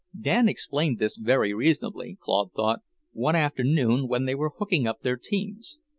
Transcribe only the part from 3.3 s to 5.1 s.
afternoon when they were hooking up